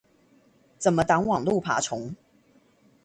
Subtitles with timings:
[0.79, 2.15] 怎麼擋網路爬蟲？